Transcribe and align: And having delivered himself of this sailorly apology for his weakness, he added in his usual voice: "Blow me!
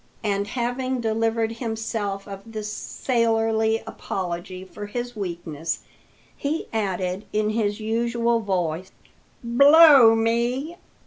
And 0.23 0.47
having 0.47 0.99
delivered 0.99 1.51
himself 1.57 2.27
of 2.27 2.41
this 2.53 2.73
sailorly 2.73 3.83
apology 3.85 4.65
for 4.65 4.87
his 4.87 5.15
weakness, 5.15 5.81
he 6.35 6.67
added 6.73 7.25
in 7.31 7.51
his 7.51 7.79
usual 7.79 8.39
voice: 8.39 8.89
"Blow 9.43 10.15
me! 10.15 10.77